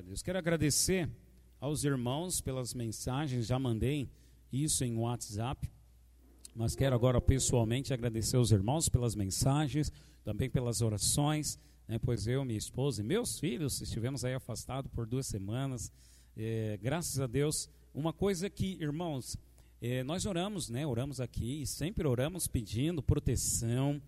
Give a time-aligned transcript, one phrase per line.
[0.00, 0.22] Deus.
[0.22, 1.06] Quero agradecer
[1.60, 4.08] aos irmãos pelas mensagens, já mandei
[4.50, 5.70] isso em WhatsApp,
[6.56, 9.92] mas quero agora pessoalmente agradecer aos irmãos pelas mensagens,
[10.24, 15.06] também pelas orações, né, pois eu, minha esposa e meus filhos estivemos aí afastados por
[15.06, 15.92] duas semanas,
[16.34, 17.68] é, graças a Deus.
[17.92, 19.36] Uma coisa que, irmãos,
[19.78, 24.00] é, nós oramos, né, oramos aqui e sempre oramos pedindo proteção,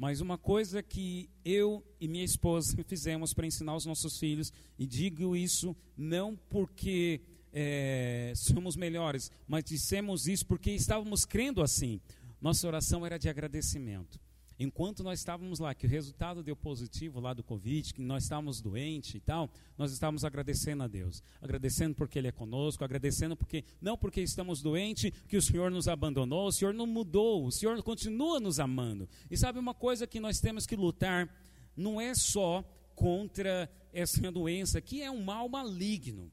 [0.00, 4.86] mas uma coisa que eu e minha esposa fizemos para ensinar os nossos filhos, e
[4.86, 7.20] digo isso não porque
[7.52, 12.00] é, somos melhores, mas dissemos isso porque estávamos crendo assim.
[12.40, 14.18] Nossa oração era de agradecimento
[14.60, 18.60] enquanto nós estávamos lá, que o resultado deu positivo lá do Covid, que nós estávamos
[18.60, 21.22] doentes e tal, nós estávamos agradecendo a Deus.
[21.40, 25.88] Agradecendo porque Ele é conosco, agradecendo porque, não porque estamos doentes, que o Senhor nos
[25.88, 29.08] abandonou, o Senhor não mudou, o Senhor continua nos amando.
[29.30, 31.34] E sabe uma coisa que nós temos que lutar,
[31.74, 32.62] não é só
[32.94, 36.30] contra essa doença, que é um mal maligno,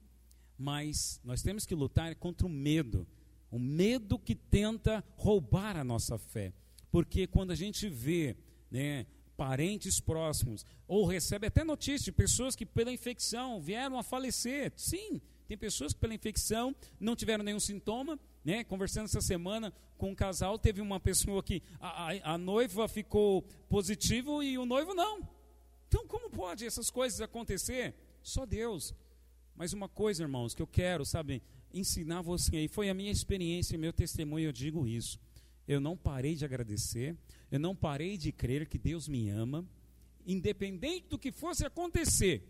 [0.58, 3.08] mas nós temos que lutar contra o medo,
[3.50, 6.52] o medo que tenta roubar a nossa fé.
[6.92, 8.36] Porque quando a gente vê
[8.72, 9.06] né,
[9.38, 14.74] parentes próximos, ou recebe até notícia de pessoas que pela infecção vieram a falecer.
[14.76, 18.20] Sim, tem pessoas que pela infecção não tiveram nenhum sintoma.
[18.44, 18.64] Né?
[18.64, 23.44] Conversando essa semana com um casal, teve uma pessoa que a, a, a noiva ficou
[23.70, 25.28] positivo e o noivo não.
[25.88, 27.94] Então, como pode essas coisas acontecer?
[28.24, 28.94] Só Deus.
[29.56, 31.42] Mas uma coisa, irmãos, que eu quero, sabe,
[31.74, 35.20] ensinar você aí, foi a minha experiência meu testemunho, eu digo isso
[35.68, 37.16] eu não parei de agradecer,
[37.52, 39.66] eu não parei de crer que Deus me ama,
[40.26, 42.44] independente do que fosse acontecer,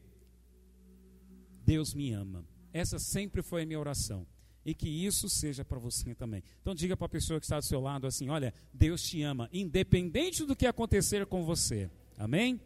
[1.66, 2.46] Deus me ama.
[2.72, 4.26] Essa sempre foi a minha oração.
[4.64, 6.44] E que isso seja para você também.
[6.62, 9.50] Então diga para a pessoa que está do seu lado assim: olha, Deus te ama,
[9.54, 11.90] independente do que acontecer com você.
[12.18, 12.60] Amém?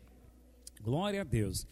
[0.82, 1.68] Glória a Deus.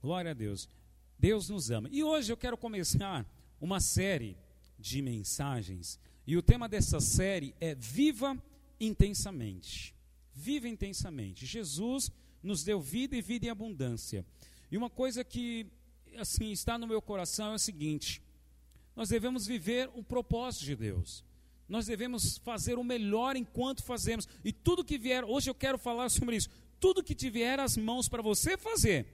[0.00, 0.68] Glória a Deus.
[1.16, 1.88] Deus nos ama.
[1.92, 3.24] E hoje eu quero começar
[3.60, 4.36] uma série
[4.76, 8.36] de mensagens e o tema dessa série é Viva
[8.78, 9.94] intensamente.
[10.34, 11.44] Viva intensamente.
[11.46, 12.10] Jesus
[12.42, 14.24] nos deu vida e vida em abundância.
[14.70, 15.66] E uma coisa que
[16.16, 18.22] assim está no meu coração é o seguinte:
[18.94, 21.24] nós devemos viver o propósito de Deus.
[21.68, 24.28] Nós devemos fazer o melhor enquanto fazemos.
[24.44, 26.50] E tudo que vier, hoje eu quero falar sobre isso.
[26.78, 29.06] Tudo que tiver as mãos para você fazer,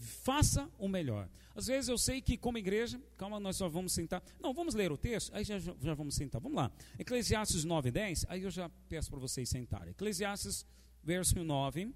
[0.00, 1.28] faça o melhor.
[1.54, 4.22] Às vezes eu sei que, como igreja, calma, nós só vamos sentar.
[4.40, 6.40] Não, vamos ler o texto, aí já, já vamos sentar.
[6.40, 6.72] Vamos lá.
[6.98, 9.90] Eclesiastes 9, 10, aí eu já peço para vocês sentarem.
[9.90, 10.66] Eclesiastes,
[11.02, 11.92] verso 9,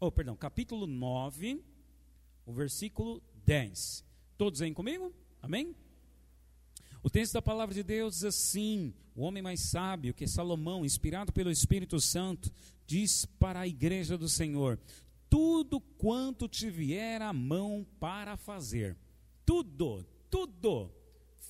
[0.00, 1.62] oh, perdão, capítulo 9,
[2.44, 4.04] o versículo 10.
[4.36, 5.12] Todos vêm comigo?
[5.40, 5.74] Amém?
[7.02, 10.84] O texto da palavra de Deus diz assim: o homem mais sábio, que é Salomão,
[10.84, 12.50] inspirado pelo Espírito Santo,
[12.86, 14.78] diz para a igreja do Senhor:
[15.32, 18.94] tudo quanto te vier a mão para fazer.
[19.46, 20.92] Tudo, tudo.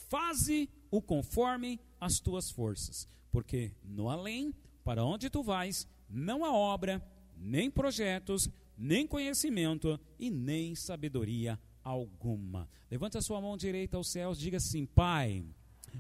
[0.09, 4.55] Faze o conforme as tuas forças, porque no além,
[4.85, 7.05] para onde tu vais, não há obra,
[7.37, 8.49] nem projetos,
[8.79, 12.69] nem conhecimento e nem sabedoria alguma.
[12.89, 15.45] Levanta a sua mão direita aos céus, diga assim: Pai,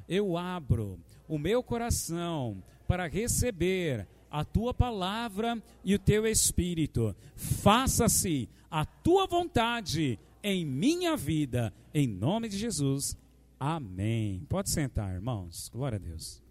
[0.08, 7.14] eu abro o meu coração para receber a tua palavra e o teu espírito.
[7.36, 13.14] Faça-se a tua vontade em minha vida, em nome de Jesus.
[13.60, 14.44] Amém.
[14.48, 15.68] Pode sentar, irmãos.
[15.68, 16.42] Glória a Deus.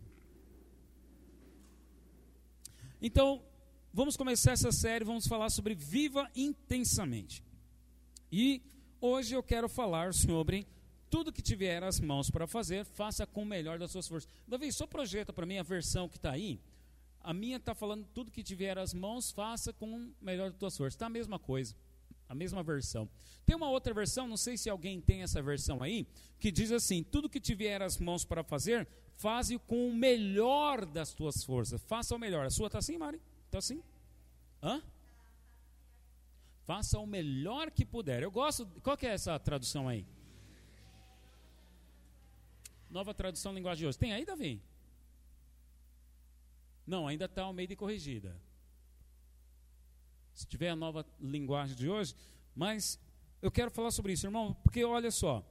[3.02, 3.42] Então,
[3.92, 7.44] vamos começar essa série, vamos falar sobre viva intensamente.
[8.32, 8.62] E
[9.02, 10.68] hoje eu quero falar sobre
[11.10, 14.30] tudo que tiver as mãos para fazer, faça com o melhor das suas forças.
[14.48, 16.62] Davi, só projeta para mim a versão que está aí.
[17.24, 20.78] A minha está falando tudo que tiver as mãos, faça com o melhor das tuas
[20.78, 20.96] forças.
[20.96, 21.76] Está a mesma coisa,
[22.28, 23.10] a mesma versão.
[23.46, 26.08] Tem uma outra versão, não sei se alguém tem essa versão aí,
[26.40, 31.14] que diz assim: tudo que tiver as mãos para fazer, faze com o melhor das
[31.14, 31.82] tuas forças.
[31.84, 32.46] Faça o melhor.
[32.46, 33.22] A sua está assim, Mari?
[33.46, 33.84] Está assim?
[34.64, 34.82] Hã?
[36.66, 38.24] Faça o melhor que puder.
[38.24, 38.66] Eu gosto.
[38.82, 40.06] Qual que é essa tradução aí?
[42.90, 43.98] Nova tradução linguagem de hoje.
[43.98, 44.62] Tem aí, Davi?
[46.92, 48.36] Não, ainda está ao meio de corrigida.
[50.34, 52.14] Se tiver a nova linguagem de hoje,
[52.54, 53.00] mas
[53.42, 55.42] eu quero falar sobre isso, irmão, porque olha só,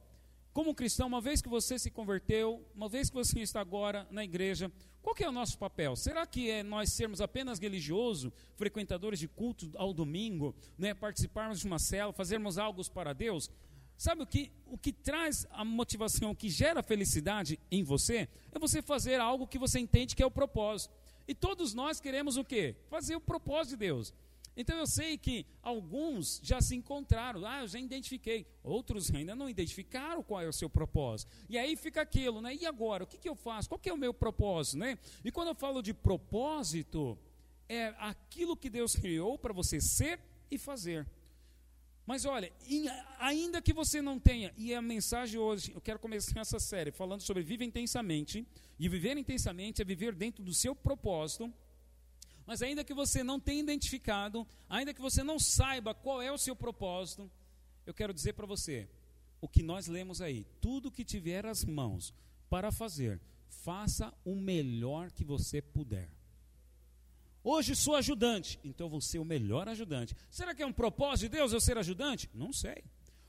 [0.53, 4.23] como cristão, uma vez que você se converteu, uma vez que você está agora na
[4.23, 4.71] igreja,
[5.01, 5.95] qual é o nosso papel?
[5.95, 11.65] Será que é nós sermos apenas religiosos, frequentadores de culto ao domingo, né, participarmos de
[11.65, 13.49] uma célula, fazermos algo para Deus?
[13.97, 18.29] Sabe o que, o que traz a motivação, o que gera felicidade em você?
[18.51, 21.00] É você fazer algo que você entende que é o propósito.
[21.27, 22.75] E todos nós queremos o quê?
[22.89, 24.13] Fazer o propósito de Deus.
[24.55, 28.45] Então eu sei que alguns já se encontraram, ah, eu já identifiquei.
[28.63, 31.31] Outros ainda não identificaram qual é o seu propósito.
[31.49, 32.53] E aí fica aquilo, né?
[32.55, 33.03] E agora?
[33.03, 33.69] O que, que eu faço?
[33.69, 34.97] Qual que é o meu propósito, né?
[35.23, 37.17] E quando eu falo de propósito,
[37.69, 40.19] é aquilo que Deus criou para você ser
[40.49, 41.07] e fazer.
[42.05, 42.51] Mas olha,
[43.19, 47.21] ainda que você não tenha, e a mensagem hoje, eu quero começar essa série falando
[47.21, 48.45] sobre viver intensamente,
[48.79, 51.53] e viver intensamente é viver dentro do seu propósito,
[52.45, 56.37] mas ainda que você não tenha identificado, ainda que você não saiba qual é o
[56.37, 57.29] seu propósito,
[57.85, 58.89] eu quero dizer para você,
[59.39, 62.13] o que nós lemos aí, tudo que tiver as mãos
[62.49, 66.09] para fazer, faça o melhor que você puder.
[67.43, 70.15] Hoje sou ajudante, então vou ser o melhor ajudante.
[70.29, 72.29] Será que é um propósito de Deus eu ser ajudante?
[72.33, 72.83] Não sei.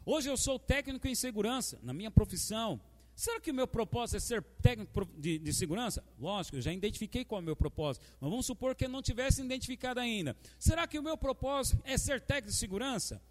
[0.05, 2.81] Hoje eu sou técnico em segurança, na minha profissão.
[3.15, 6.05] Será que o meu propósito é ser técnico de, de segurança?
[6.19, 8.05] Lógico, eu já identifiquei qual é o meu propósito.
[8.21, 10.37] Mas vamos supor que eu não tivesse identificado ainda.
[10.59, 13.23] Será que o meu propósito é ser técnico de segurança?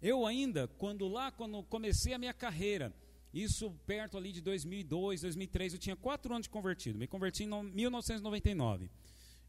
[0.00, 2.94] Eu ainda, quando lá, quando comecei a minha carreira,
[3.32, 6.98] isso perto ali de 2002, 2003, eu tinha quatro anos de convertido.
[6.98, 8.90] Me converti em 1999.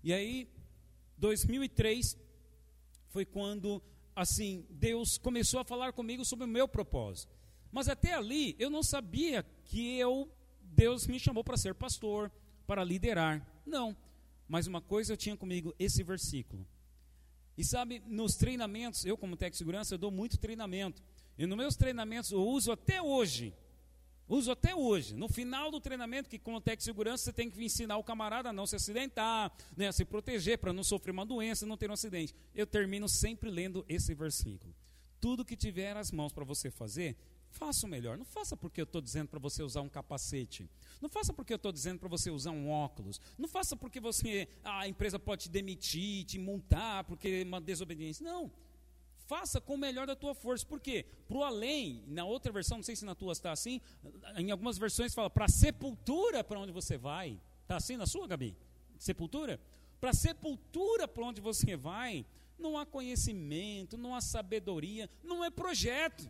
[0.04, 0.50] E aí,
[1.18, 2.18] 2003
[3.08, 3.82] foi quando,
[4.16, 7.32] assim, Deus começou a falar comigo sobre o meu propósito.
[7.72, 10.30] Mas até ali, eu não sabia que eu,
[10.62, 12.32] Deus me chamou para ser pastor,
[12.68, 13.48] para liderar.
[13.66, 13.96] Não.
[14.48, 16.68] Mas uma coisa eu tinha comigo, esse versículo.
[17.58, 21.02] E sabe, nos treinamentos, eu como técnico de segurança, eu dou muito treinamento.
[21.38, 23.54] E nos meus treinamentos eu uso até hoje
[24.28, 25.16] Uso até hoje.
[25.16, 28.50] No final do treinamento, que como técnico de segurança, você tem que ensinar o camarada
[28.50, 31.90] a não se acidentar, né, a se proteger para não sofrer uma doença, não ter
[31.90, 32.34] um acidente.
[32.56, 34.74] Eu termino sempre lendo esse versículo.
[35.20, 37.16] Tudo que tiver as mãos para você fazer,
[37.50, 38.18] faça o melhor.
[38.18, 40.70] Não faça porque eu estou dizendo para você usar um capacete.
[41.02, 43.22] Não faça porque eu estou dizendo para você usar um óculos.
[43.38, 48.24] Não faça porque você a empresa pode te demitir, te multar, porque é uma desobediência.
[48.24, 48.52] Não.
[49.26, 50.66] Faça com o melhor da tua força.
[50.66, 51.06] Por quê?
[51.28, 53.80] Para o além, na outra versão, não sei se na tua está assim,
[54.38, 57.40] em algumas versões fala para sepultura para onde você vai.
[57.62, 58.56] Está assim na sua, Gabi?
[58.98, 59.60] Sepultura?
[60.00, 62.26] Para sepultura para onde você vai,
[62.60, 66.30] não há conhecimento, não há sabedoria, não é projeto.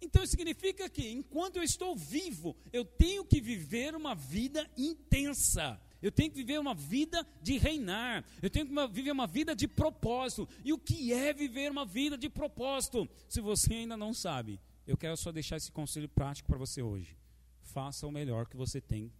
[0.00, 5.80] Então significa que enquanto eu estou vivo, eu tenho que viver uma vida intensa.
[6.00, 8.24] Eu tenho que viver uma vida de reinar.
[8.40, 10.48] Eu tenho que viver uma vida de propósito.
[10.64, 13.08] E o que é viver uma vida de propósito?
[13.28, 17.16] Se você ainda não sabe, eu quero só deixar esse conselho prático para você hoje.
[17.62, 19.12] Faça o melhor que você tem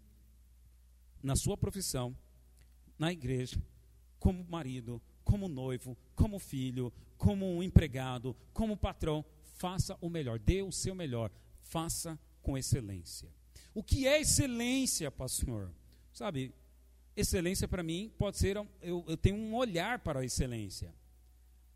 [1.22, 2.16] na sua profissão,
[2.98, 3.60] na igreja,
[4.18, 9.24] como marido, como noivo, como filho, como empregado, como patrão.
[9.56, 11.30] Faça o melhor, dê o seu melhor,
[11.60, 13.28] faça com excelência.
[13.74, 15.72] O que é excelência, pastor?
[16.12, 16.54] Sabe,
[17.20, 20.94] excelência para mim pode ser, eu, eu, tenho um olhar para a excelência.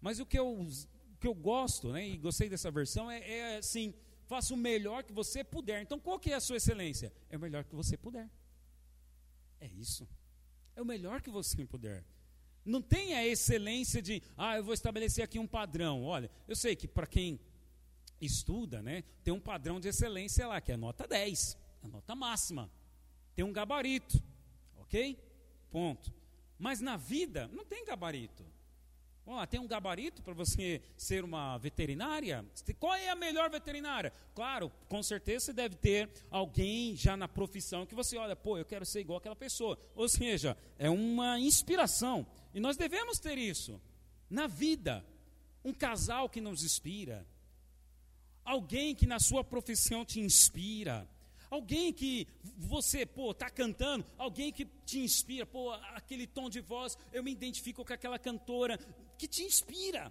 [0.01, 3.57] Mas o que eu, o que eu gosto, né, e gostei dessa versão, é, é
[3.59, 3.95] assim,
[4.27, 5.83] faça o melhor que você puder.
[5.83, 7.13] Então qual que é a sua excelência?
[7.29, 8.31] É o melhor que você puder.
[9.61, 10.09] É isso.
[10.75, 12.05] É o melhor que você puder.
[12.65, 16.05] Não tem a excelência de, ah, eu vou estabelecer aqui um padrão.
[16.05, 17.41] Olha, eu sei que para quem
[18.21, 22.71] estuda, né, tem um padrão de excelência lá, que é nota 10, a nota máxima.
[23.35, 24.23] Tem um gabarito,
[24.77, 25.19] ok?
[25.73, 26.13] Ponto.
[26.59, 28.45] Mas na vida não tem gabarito.
[29.49, 32.45] Tem um gabarito para você ser uma veterinária?
[32.79, 34.13] Qual é a melhor veterinária?
[34.35, 38.65] Claro, com certeza você deve ter alguém já na profissão que você olha, pô, eu
[38.65, 39.79] quero ser igual aquela pessoa.
[39.95, 42.27] Ou seja, é uma inspiração.
[42.53, 43.81] E nós devemos ter isso
[44.29, 45.05] na vida.
[45.65, 47.25] Um casal que nos inspira.
[48.45, 51.09] Alguém que na sua profissão te inspira.
[51.53, 56.97] Alguém que você, pô, tá cantando, alguém que te inspira, pô, aquele tom de voz,
[57.13, 58.79] eu me identifico com aquela cantora
[59.19, 60.11] que te inspira.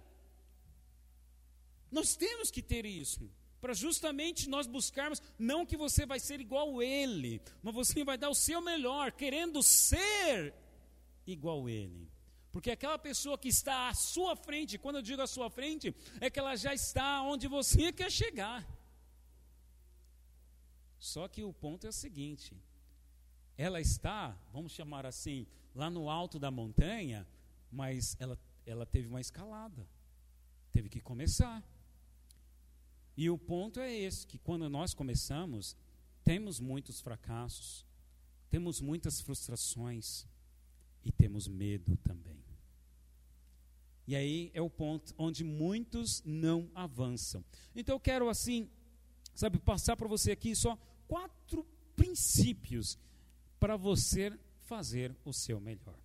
[1.90, 3.28] Nós temos que ter isso,
[3.60, 8.30] para justamente nós buscarmos, não que você vai ser igual ele, mas você vai dar
[8.30, 10.54] o seu melhor, querendo ser
[11.26, 12.08] igual ele.
[12.52, 16.30] Porque aquela pessoa que está à sua frente, quando eu digo à sua frente, é
[16.30, 18.64] que ela já está onde você quer chegar.
[21.02, 22.56] Só que o ponto é o seguinte:
[23.58, 27.26] ela está, vamos chamar assim, lá no alto da montanha,
[27.72, 29.84] mas ela, ela teve uma escalada,
[30.70, 31.60] teve que começar.
[33.16, 35.76] E o ponto é esse: que quando nós começamos,
[36.22, 37.84] temos muitos fracassos,
[38.48, 40.24] temos muitas frustrações
[41.04, 42.40] e temos medo também.
[44.06, 47.44] E aí é o ponto onde muitos não avançam.
[47.74, 48.70] Então eu quero assim,
[49.34, 50.78] sabe, passar para você aqui só
[51.12, 51.62] quatro
[51.94, 52.98] princípios
[53.60, 55.98] para você fazer o seu melhor.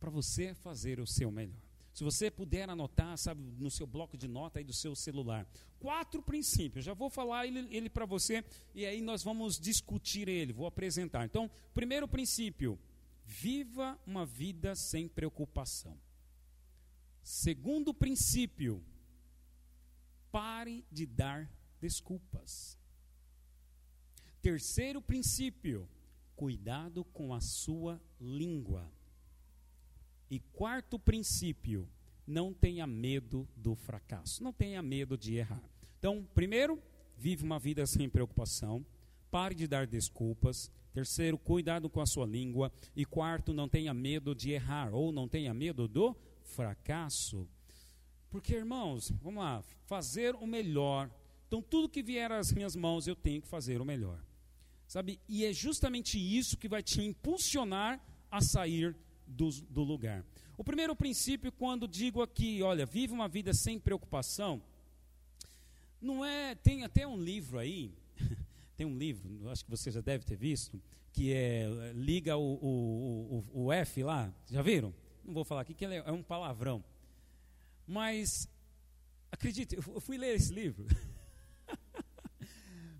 [0.00, 1.62] Para você fazer o seu melhor.
[1.94, 5.46] Se você puder anotar, sabe, no seu bloco de nota aí do seu celular.
[5.78, 6.84] Quatro princípios.
[6.84, 11.24] Já vou falar ele, ele para você e aí nós vamos discutir ele, vou apresentar.
[11.24, 12.76] Então, primeiro princípio:
[13.24, 15.96] viva uma vida sem preocupação.
[17.22, 18.84] Segundo princípio:
[20.32, 21.48] pare de dar
[21.80, 22.76] desculpas.
[24.46, 25.88] Terceiro princípio:
[26.36, 28.88] cuidado com a sua língua.
[30.30, 31.88] E quarto princípio,
[32.24, 35.68] não tenha medo do fracasso, não tenha medo de errar.
[35.98, 36.80] Então, primeiro,
[37.16, 38.86] vive uma vida sem preocupação,
[39.32, 40.70] pare de dar desculpas.
[40.92, 42.70] Terceiro, cuidado com a sua língua.
[42.94, 47.48] E quarto, não tenha medo de errar ou não tenha medo do fracasso.
[48.30, 51.10] Porque, irmãos, vamos lá, fazer o melhor.
[51.48, 54.24] Então, tudo que vier às minhas mãos, eu tenho que fazer o melhor.
[54.86, 55.20] Sabe?
[55.28, 58.00] E é justamente isso que vai te impulsionar
[58.30, 58.94] a sair
[59.26, 60.24] do, do lugar.
[60.56, 64.62] O primeiro princípio, quando digo aqui, olha, vive uma vida sem preocupação,
[66.00, 66.54] não é.
[66.54, 67.92] Tem até um livro aí,
[68.76, 70.80] tem um livro, acho que você já deve ter visto,
[71.12, 74.94] que é liga o, o, o, o F lá, já viram?
[75.24, 76.84] Não vou falar aqui que é, é um palavrão.
[77.86, 78.48] Mas,
[79.30, 80.86] acredite, eu fui ler esse livro.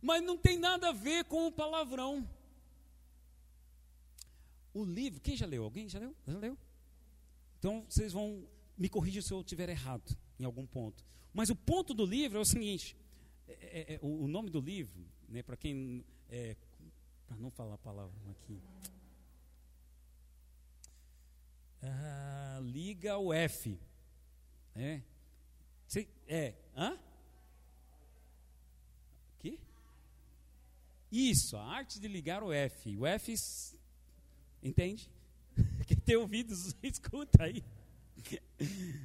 [0.07, 2.25] Mas não tem nada a ver com o palavrão.
[4.73, 5.65] O livro, quem já leu?
[5.65, 6.15] Alguém já leu?
[6.25, 6.57] Já leu?
[7.59, 8.47] Então vocês vão
[8.79, 11.05] me corrigir se eu estiver errado em algum ponto.
[11.35, 12.97] Mas o ponto do livro é o seguinte:
[13.49, 16.05] é, é, é, o, nome do livro, né, para quem.
[16.31, 16.55] É,
[17.27, 18.63] para não falar palavra aqui.
[21.83, 23.77] Ah, liga o F.
[24.77, 25.03] É.
[25.89, 26.55] Cê, é.
[26.77, 26.97] Hã?
[29.41, 29.59] Que?
[31.11, 32.97] Isso, a arte de ligar o F.
[32.97, 33.35] O F
[34.63, 35.11] Entende?
[35.87, 37.65] Quem tem ouvidos, escuta aí.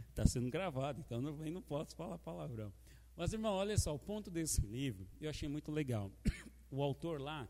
[0.10, 2.74] Está sendo gravado, então não, não posso falar palavrão.
[3.16, 6.12] Mas, irmão, olha só, o ponto desse livro eu achei muito legal.
[6.74, 7.50] O autor lá,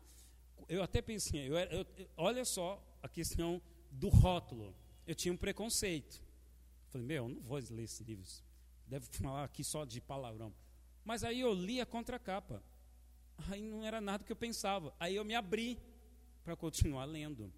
[0.68, 4.74] eu até pensei, eu, eu, olha só a questão do rótulo.
[5.06, 6.20] Eu tinha um preconceito.
[6.88, 8.24] Falei, meu, não vou ler esse livro.
[8.84, 10.52] Deve falar aqui só de palavrão.
[11.04, 12.60] Mas aí eu li a contracapa.
[13.50, 14.94] Aí não era nada que eu pensava.
[14.98, 15.78] Aí eu me abri
[16.44, 17.52] para continuar lendo.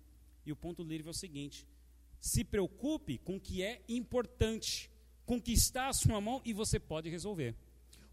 [0.44, 1.66] E o ponto livre é o seguinte:
[2.20, 4.90] se preocupe com o que é importante,
[5.24, 7.54] com o que está à sua mão e você pode resolver.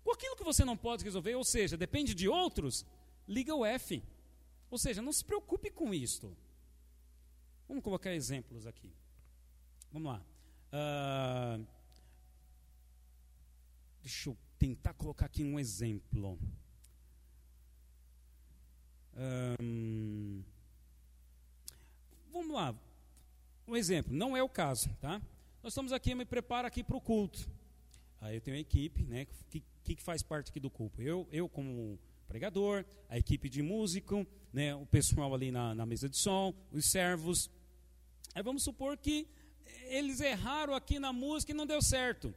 [0.03, 2.85] Com aquilo que você não pode resolver, ou seja, depende de outros,
[3.27, 4.03] liga o F.
[4.69, 6.35] Ou seja, não se preocupe com isto.
[7.67, 8.91] Vamos colocar exemplos aqui.
[9.91, 10.25] Vamos lá.
[10.71, 11.67] Uh,
[14.01, 16.39] deixa eu tentar colocar aqui um exemplo.
[19.18, 20.44] Um,
[22.32, 22.75] vamos lá.
[23.68, 25.22] Um exemplo, não é o caso, tá?
[25.63, 27.50] Nós estamos aqui, eu me preparo aqui para o culto.
[28.20, 29.25] Aí eu tenho uma equipe, né?
[29.50, 31.01] Que, que, que faz parte aqui do culto?
[31.01, 34.74] Eu, eu como pregador, a equipe de músico, né?
[34.75, 37.50] O pessoal ali na, na mesa de som, os servos.
[38.34, 39.27] Aí vamos supor que
[39.86, 42.34] eles erraram aqui na música e não deu certo.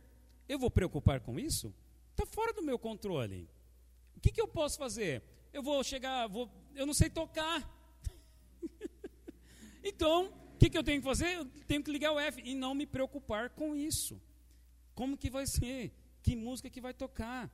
[0.48, 1.72] Eu vou preocupar com isso?
[2.10, 3.48] Está fora do meu controle.
[4.16, 5.22] O que, que eu posso fazer?
[5.52, 7.70] Eu vou chegar, vou, eu não sei tocar.
[9.86, 11.34] Então, o que, que eu tenho que fazer?
[11.34, 14.18] Eu tenho que ligar o F e não me preocupar com isso.
[14.94, 15.92] Como que vai ser?
[16.22, 17.50] Que música que vai tocar?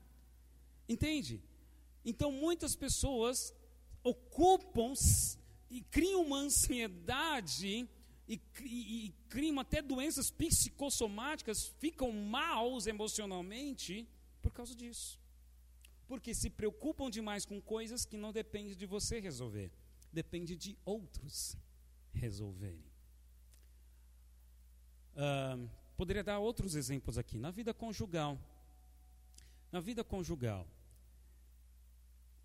[0.89, 1.43] Entende?
[2.05, 3.53] Então, muitas pessoas
[4.05, 4.93] ocupam
[5.69, 7.89] e criam uma ansiedade
[8.29, 14.09] e, e, e, criam até doenças psicossomáticas, ficam maus emocionalmente
[14.41, 15.19] por causa disso.
[16.11, 19.71] Porque se preocupam demais com coisas que não dependem de você resolver,
[20.13, 21.57] depende de outros
[22.13, 22.85] resolverem.
[25.15, 27.39] Uh, poderia dar outros exemplos aqui.
[27.39, 28.37] Na vida conjugal.
[29.71, 30.67] Na vida conjugal.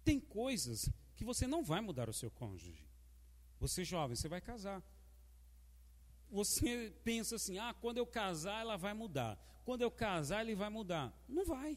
[0.04, 2.88] Tem coisas que você não vai mudar o seu cônjuge.
[3.60, 4.84] Você jovem, você vai casar.
[6.30, 9.36] Você pensa assim: ah, quando eu casar, ela vai mudar.
[9.64, 11.12] Quando eu casar, ele vai mudar.
[11.28, 11.76] Não vai.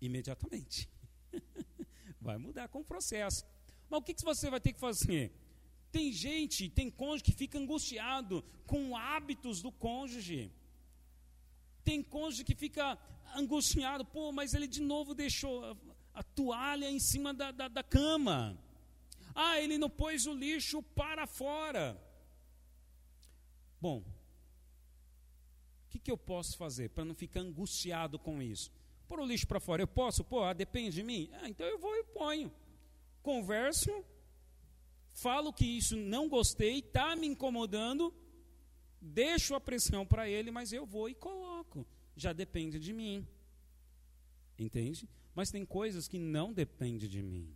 [0.00, 0.88] Imediatamente.
[2.20, 3.44] vai mudar com o processo.
[3.88, 5.32] Mas o que, que você vai ter que fazer?
[5.90, 10.52] Tem gente, tem cônjuge que fica angustiado com hábitos do cônjuge.
[11.82, 12.98] Tem cônjuge que fica
[13.34, 15.76] angustiado, pô, mas ele de novo deixou a,
[16.14, 18.58] a toalha em cima da, da, da cama.
[19.34, 21.98] Ah, ele não pôs o lixo para fora.
[23.80, 28.70] Bom, o que, que eu posso fazer para não ficar angustiado com isso?
[29.08, 30.22] Pôr o lixo para fora, eu posso?
[30.22, 31.30] Pô, ah, depende de mim?
[31.40, 32.52] Ah, então eu vou e ponho.
[33.22, 34.04] Converso
[35.18, 38.14] falo que isso não gostei, está me incomodando,
[39.00, 41.86] deixo a pressão para ele, mas eu vou e coloco.
[42.16, 43.26] Já depende de mim.
[44.56, 45.08] Entende?
[45.34, 47.52] Mas tem coisas que não dependem de mim.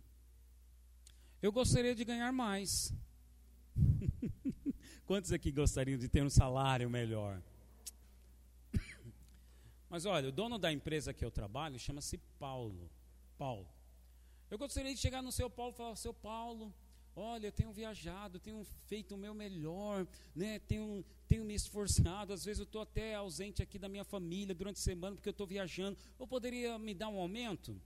[1.41, 2.93] Eu gostaria de ganhar mais.
[5.05, 7.41] Quantos aqui gostariam de ter um salário melhor?
[9.93, 12.89] Mas olha, o dono da empresa que eu trabalho chama-se Paulo.
[13.37, 13.69] Paulo.
[14.49, 16.73] Eu gostaria de chegar no seu Paulo e falar: Seu Paulo,
[17.15, 20.57] olha, eu tenho viajado, tenho feito o meu melhor, né?
[20.57, 22.33] tenho, tenho me esforçado.
[22.33, 25.37] Às vezes eu estou até ausente aqui da minha família durante a semana porque eu
[25.37, 25.95] estou viajando.
[26.19, 27.79] Eu poderia me dar um aumento?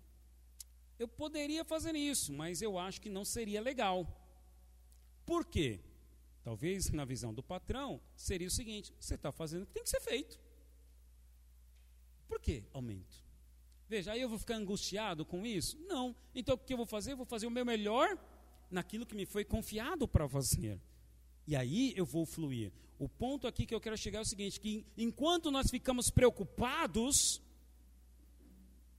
[0.98, 4.08] Eu poderia fazer isso, mas eu acho que não seria legal.
[5.26, 5.82] Por quê?
[6.42, 9.90] Talvez na visão do patrão seria o seguinte: você está fazendo o que tem que
[9.90, 10.47] ser feito.
[12.28, 13.26] Por que aumento?
[13.90, 15.78] Veja, aí eu vou ficar angustiado com isso?
[15.88, 16.16] Não.
[16.36, 17.14] Então o que eu vou fazer?
[17.14, 18.18] Eu vou fazer o meu melhor
[18.70, 20.80] naquilo que me foi confiado para fazer.
[21.48, 22.72] E aí eu vou fluir.
[23.00, 27.42] O ponto aqui que eu quero chegar é o seguinte: que enquanto nós ficamos preocupados,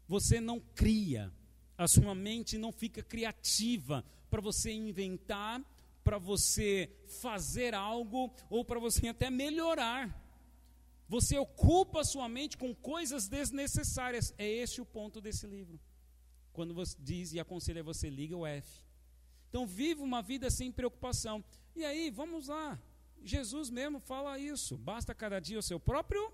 [0.06, 1.30] você não cria,
[1.76, 5.62] a sua mente não fica criativa para você inventar,
[6.02, 10.27] para você fazer algo ou para você até melhorar.
[11.08, 14.34] Você ocupa sua mente com coisas desnecessárias.
[14.36, 15.80] É esse o ponto desse livro.
[16.52, 18.84] Quando você diz e aconselha você, liga o F.
[19.48, 21.42] Então, viva uma vida sem preocupação.
[21.74, 22.78] E aí, vamos lá.
[23.24, 24.76] Jesus mesmo fala isso.
[24.76, 26.32] Basta cada dia o seu próprio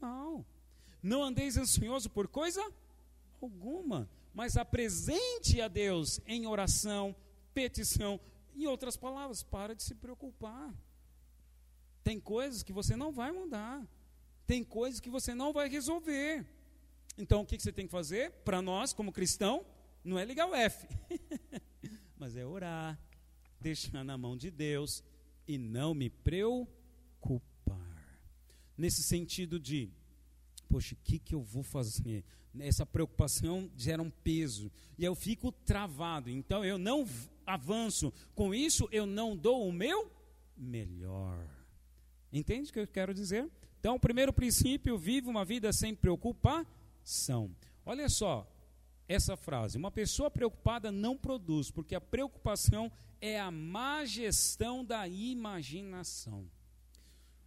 [0.00, 0.44] mal.
[1.02, 2.62] Não andeis ansioso por coisa
[3.40, 7.14] alguma, mas apresente a Deus em oração,
[7.54, 8.20] petição.
[8.54, 10.74] Em outras palavras, para de se preocupar.
[12.06, 13.84] Tem coisas que você não vai mudar.
[14.46, 16.46] Tem coisas que você não vai resolver.
[17.18, 18.30] Então, o que você tem que fazer?
[18.44, 19.66] Para nós, como cristão,
[20.04, 20.86] não é ligar o F,
[22.16, 22.96] mas é orar,
[23.60, 25.02] deixar na mão de Deus
[25.48, 26.70] e não me preocupar.
[28.78, 29.90] Nesse sentido de,
[30.68, 32.22] poxa, o que, que eu vou fazer?
[32.60, 36.30] Essa preocupação gera um peso e eu fico travado.
[36.30, 37.04] Então, eu não
[37.44, 38.12] avanço.
[38.32, 40.08] Com isso, eu não dou o meu
[40.56, 41.55] melhor.
[42.32, 43.50] Entende o que eu quero dizer?
[43.78, 47.54] Então, o primeiro princípio, vive uma vida sem preocupação.
[47.84, 48.46] Olha só
[49.08, 55.06] essa frase: uma pessoa preocupada não produz, porque a preocupação é a má gestão da
[55.08, 56.48] imaginação.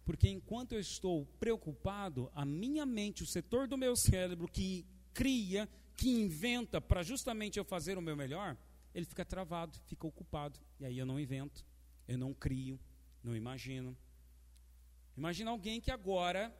[0.04, 5.68] Porque enquanto eu estou preocupado, a minha mente, o setor do meu cérebro que cria,
[5.96, 8.56] que inventa para justamente eu fazer o meu melhor,
[8.94, 10.58] ele fica travado, fica ocupado.
[10.80, 11.64] E aí eu não invento,
[12.08, 12.80] eu não crio,
[13.22, 13.96] não imagino.
[15.16, 16.54] Imagina alguém que agora,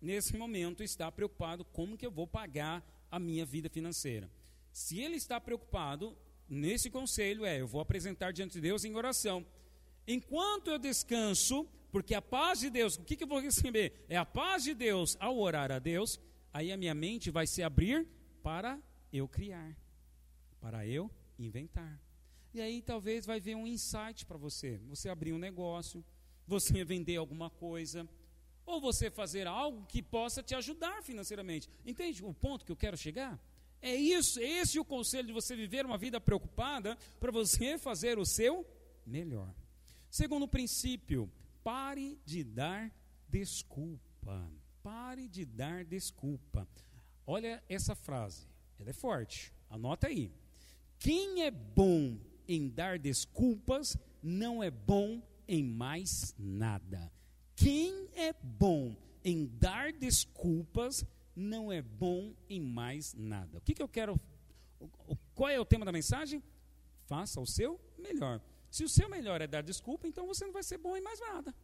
[0.00, 4.30] nesse momento, está preocupado como que eu vou pagar a minha vida financeira.
[4.72, 6.16] Se ele está preocupado,
[6.48, 9.44] nesse conselho é, eu vou apresentar diante de Deus em oração.
[10.06, 14.04] Enquanto eu descanso, porque a paz de Deus, o que, que eu vou receber?
[14.08, 16.18] É a paz de Deus ao orar a Deus,
[16.52, 18.06] aí a minha mente vai se abrir
[18.42, 18.80] para
[19.12, 19.76] eu criar,
[20.60, 22.00] para eu inventar.
[22.54, 24.78] E aí talvez vai vir um insight para você.
[24.88, 26.04] Você abrir um negócio,
[26.46, 28.08] você vender alguma coisa,
[28.64, 31.68] ou você fazer algo que possa te ajudar financeiramente.
[31.84, 33.40] Entende o ponto que eu quero chegar?
[33.80, 38.18] É isso, é esse o conselho de você viver uma vida preocupada para você fazer
[38.18, 38.64] o seu
[39.04, 39.52] melhor.
[40.08, 41.30] Segundo princípio,
[41.64, 42.92] pare de dar
[43.28, 44.48] desculpa.
[44.82, 46.68] Pare de dar desculpa.
[47.26, 48.46] Olha essa frase,
[48.78, 49.52] ela é forte.
[49.68, 50.30] Anota aí.
[50.98, 57.12] Quem é bom em dar desculpas não é bom em mais nada.
[57.54, 63.58] Quem é bom em dar desculpas não é bom em mais nada.
[63.58, 64.20] O que, que eu quero?
[65.34, 66.42] Qual é o tema da mensagem?
[67.06, 68.40] Faça o seu melhor.
[68.70, 71.20] Se o seu melhor é dar desculpa, então você não vai ser bom em mais
[71.20, 71.54] nada.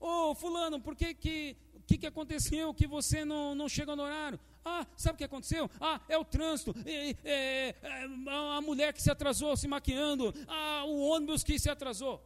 [0.00, 1.56] Ô, oh, fulano, por que que,
[1.86, 4.40] que, que aconteceu que você não, não chega no horário?
[4.64, 5.68] Ah, sabe o que aconteceu?
[5.80, 8.04] Ah, é o trânsito, é, é, é,
[8.56, 12.24] a mulher que se atrasou se maquiando, ah, o ônibus que se atrasou.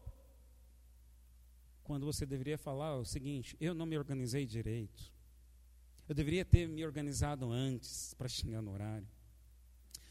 [1.83, 5.15] Quando você deveria falar o seguinte: eu não me organizei direito.
[6.09, 9.09] Eu deveria ter me organizado antes para chegar no horário.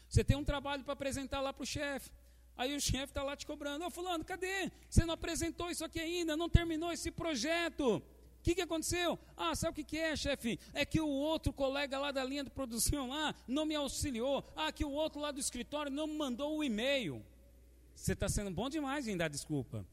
[0.08, 2.10] Você tem um trabalho para apresentar lá para o chefe.
[2.56, 3.84] Aí o chefe está lá te cobrando.
[3.84, 4.70] Ô, oh, fulano, cadê?
[4.88, 8.02] Você não apresentou isso aqui ainda, não terminou esse projeto
[8.46, 9.18] que, que aconteceu?
[9.36, 10.60] Ah, sabe o que, que é, chefe?
[10.72, 14.44] É que o outro colega lá da linha de produção lá não me auxiliou.
[14.54, 17.24] Ah, que o outro lá do escritório não me mandou o e-mail.
[17.92, 19.84] Você está sendo bom demais em dar desculpa.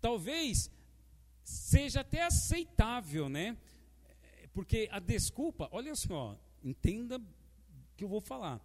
[0.00, 0.70] Talvez
[1.42, 3.56] seja até aceitável, né?
[4.52, 7.20] Porque a desculpa, olha só, entenda
[7.96, 8.60] que eu vou falar.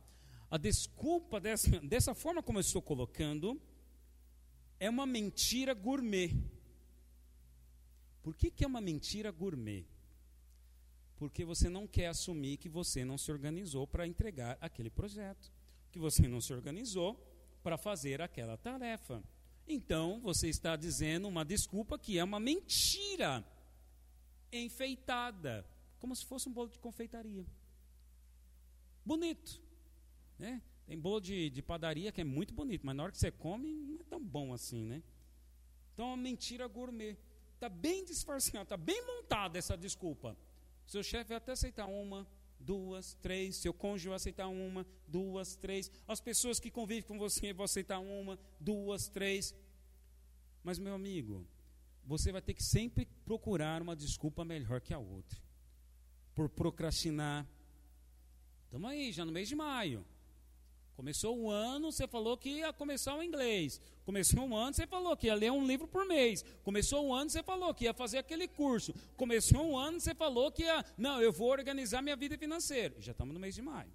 [0.51, 3.59] A desculpa dessa, dessa forma como eu estou colocando
[4.79, 6.31] é uma mentira gourmet.
[8.23, 9.85] Por que, que é uma mentira gourmet?
[11.17, 15.51] Porque você não quer assumir que você não se organizou para entregar aquele projeto,
[15.91, 17.15] que você não se organizou
[17.61, 19.21] para fazer aquela tarefa.
[19.67, 23.45] Então, você está dizendo uma desculpa que é uma mentira
[24.51, 25.65] enfeitada,
[25.99, 27.45] como se fosse um bolo de confeitaria.
[29.05, 29.61] Bonito.
[30.39, 30.61] Né?
[30.85, 33.73] Tem bolo de, de padaria que é muito bonito, mas na hora que você come,
[33.73, 35.03] não é tão bom assim, né?
[35.93, 37.17] Então, é uma mentira gourmet.
[37.63, 40.37] Está bem disfarçada, está bem montada essa desculpa.
[40.85, 42.27] Seu chefe vai até aceitar uma,
[42.59, 43.55] duas, três.
[43.55, 45.89] Seu cônjuge vai aceitar uma, duas, três.
[46.05, 49.55] As pessoas que convivem com você vão aceitar uma, duas, três.
[50.61, 51.47] Mas, meu amigo,
[52.03, 55.39] você vai ter que sempre procurar uma desculpa melhor que a outra.
[56.35, 57.47] Por procrastinar.
[58.65, 60.05] Estamos aí, já no mês de maio.
[60.95, 63.81] Começou o ano, você falou que ia começar o inglês.
[64.05, 66.43] Começou um ano, você falou que ia ler um livro por mês.
[66.63, 68.93] Começou um ano, você falou que ia fazer aquele curso.
[69.17, 70.85] Começou um ano, você falou que ia.
[70.97, 72.95] Não, eu vou organizar minha vida financeira.
[72.99, 73.91] Já estamos no mês de maio.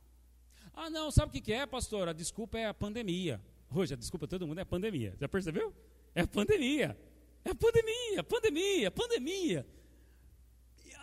[0.74, 2.08] Ah, não, sabe o que é, pastor?
[2.08, 3.40] A desculpa é a pandemia.
[3.72, 5.14] Hoje, a desculpa de todo mundo é a pandemia.
[5.20, 5.72] Já percebeu?
[6.14, 6.96] É a pandemia.
[7.44, 9.66] É a pandemia, pandemia, pandemia.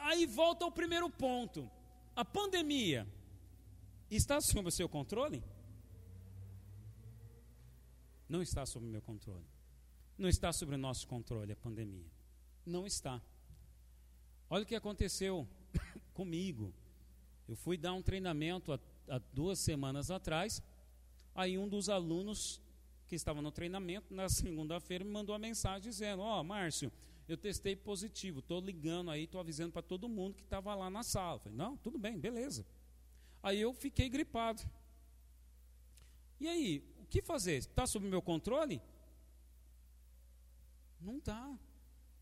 [0.02, 1.70] Aí volta ao primeiro ponto.
[2.16, 3.08] A pandemia
[4.10, 5.44] está sob o seu controle?
[8.28, 9.46] Não está sob meu controle.
[10.18, 12.10] Não está sob o nosso controle a pandemia.
[12.66, 13.22] Não está.
[14.50, 15.48] Olha o que aconteceu
[16.14, 16.74] comigo.
[17.48, 20.62] Eu fui dar um treinamento há, há duas semanas atrás.
[21.34, 22.62] Aí um dos alunos
[23.08, 26.92] que estava no treinamento, na segunda-feira, me mandou uma mensagem dizendo: Ó, oh, Márcio,
[27.28, 31.04] eu testei positivo, estou ligando aí, estou avisando para todo mundo que estava lá na
[31.04, 31.40] sala.
[31.40, 32.66] falei, não, tudo bem, beleza.
[33.42, 34.62] Aí eu fiquei gripado.
[36.40, 37.58] E aí, o que fazer?
[37.58, 38.82] Está sob meu controle?
[41.00, 41.58] Não está.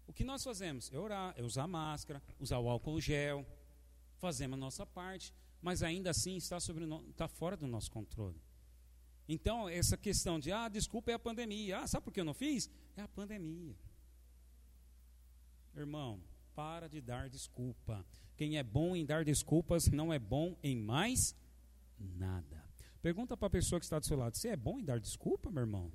[0.05, 0.91] O que nós fazemos?
[0.91, 3.45] É orar, é usar máscara, usar o álcool gel,
[4.17, 8.39] fazemos a nossa parte, mas ainda assim está, sobre está fora do nosso controle.
[9.27, 11.79] Então, essa questão de, ah, desculpa, é a pandemia.
[11.79, 12.69] Ah, sabe por que eu não fiz?
[12.97, 13.77] É a pandemia.
[15.73, 16.21] Irmão,
[16.53, 18.05] para de dar desculpa.
[18.35, 21.33] Quem é bom em dar desculpas não é bom em mais.
[23.03, 25.51] Pergunta para a pessoa que está do seu lado: você é bom em dar desculpa,
[25.51, 25.91] meu irmão?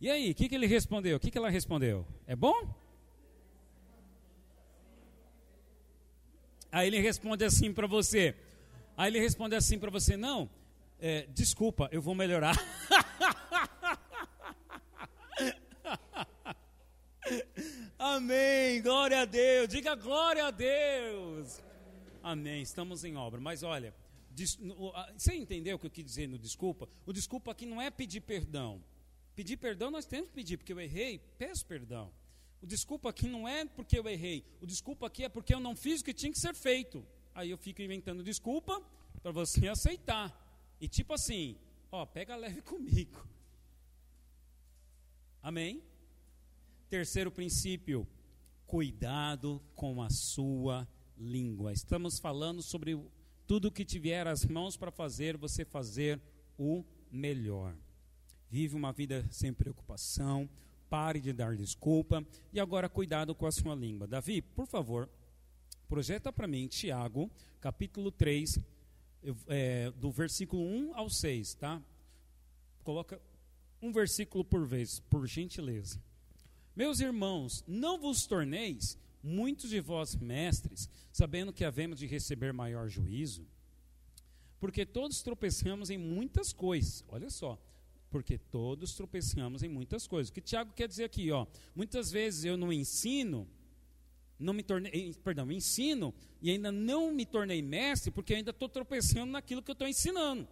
[0.00, 1.16] E aí, o que, que ele respondeu?
[1.16, 2.06] O que, que ela respondeu?
[2.28, 2.72] É bom?
[6.70, 8.36] Aí ele responde assim para você.
[8.96, 10.48] Aí ele responde assim para você: Não,
[11.00, 12.56] é, desculpa, eu vou melhorar.
[18.04, 18.82] Amém.
[18.82, 19.66] Glória a Deus.
[19.66, 21.58] Diga glória a Deus.
[22.22, 22.60] Amém.
[22.60, 23.40] Estamos em obra.
[23.40, 23.94] Mas olha,
[25.16, 26.86] você entendeu o que eu quis dizer no desculpa?
[27.06, 28.84] O desculpa aqui não é pedir perdão.
[29.34, 32.12] Pedir perdão nós temos que pedir, porque eu errei, peço perdão.
[32.60, 34.44] O desculpa aqui não é porque eu errei.
[34.60, 37.02] O desculpa aqui é porque eu não fiz o que tinha que ser feito.
[37.34, 38.82] Aí eu fico inventando desculpa
[39.22, 40.30] para você aceitar.
[40.78, 41.56] E tipo assim,
[41.90, 43.26] ó, pega leve comigo.
[45.42, 45.82] Amém?
[46.88, 48.06] Terceiro princípio,
[48.66, 51.72] cuidado com a sua língua.
[51.72, 53.00] Estamos falando sobre
[53.46, 56.20] tudo que tiver as mãos para fazer, você fazer
[56.58, 57.74] o melhor.
[58.50, 60.48] Vive uma vida sem preocupação,
[60.88, 64.06] pare de dar desculpa e agora cuidado com a sua língua.
[64.06, 65.08] Davi, por favor,
[65.88, 68.60] projeta para mim Tiago, capítulo 3,
[69.48, 71.82] é, do versículo 1 ao 6, tá?
[72.82, 73.20] Coloca
[73.80, 76.00] um versículo por vez, por gentileza.
[76.74, 82.88] Meus irmãos, não vos torneis muitos de vós mestres, sabendo que havemos de receber maior
[82.88, 83.46] juízo?
[84.58, 87.04] Porque todos tropeçamos em muitas coisas.
[87.08, 87.58] Olha só,
[88.10, 90.30] porque todos tropeçamos em muitas coisas.
[90.30, 91.46] O que Tiago quer dizer aqui, ó?
[91.74, 93.48] Muitas vezes eu não ensino,
[94.38, 99.30] não me tornei, perdão, ensino e ainda não me tornei mestre porque ainda estou tropeçando
[99.30, 100.48] naquilo que eu estou ensinando.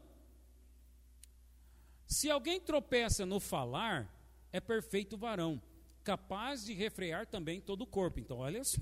[2.06, 4.08] Se alguém tropeça no falar,
[4.52, 5.61] é perfeito varão
[6.03, 8.21] capaz de refrear também todo o corpo.
[8.21, 8.61] Então, olha.
[8.61, 8.81] Assim,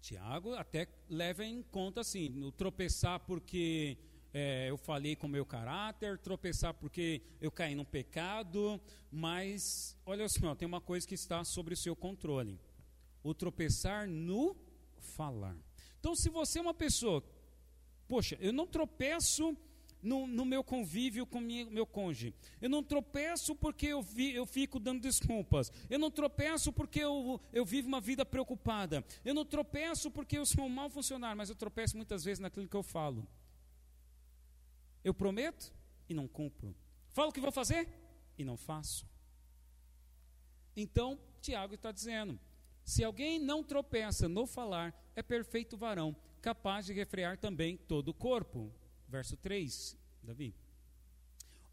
[0.00, 3.96] Tiago até leva em conta assim, no tropeçar porque
[4.34, 10.24] é, eu falei com o meu caráter, tropeçar porque eu caí no pecado, mas olha
[10.24, 12.58] assim, tem uma coisa que está sobre o seu controle:
[13.22, 14.56] o tropeçar no
[14.98, 15.56] falar.
[16.00, 17.22] Então, se você é uma pessoa,
[18.08, 19.56] poxa, eu não tropeço
[20.02, 22.34] no, no meu convívio com minha, meu cônjuge.
[22.60, 25.70] Eu não tropeço porque eu, vi, eu fico dando desculpas.
[25.88, 29.04] Eu não tropeço porque eu, eu vivo uma vida preocupada.
[29.24, 32.68] Eu não tropeço porque eu sou um mau funcionário, mas eu tropeço muitas vezes naquilo
[32.68, 33.26] que eu falo.
[35.04, 35.72] Eu prometo
[36.08, 36.74] e não cumpro.
[37.10, 37.88] Falo que vou fazer
[38.36, 39.06] e não faço.
[40.76, 42.38] Então, Tiago está dizendo:
[42.84, 48.14] se alguém não tropeça no falar, é perfeito varão, capaz de refrear também todo o
[48.14, 48.72] corpo.
[49.12, 50.54] Verso 3, Davi.